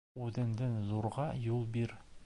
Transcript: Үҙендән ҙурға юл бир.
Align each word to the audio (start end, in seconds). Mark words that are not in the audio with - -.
Үҙендән 0.27 0.79
ҙурға 0.93 1.27
юл 1.45 1.65
бир. 1.77 1.97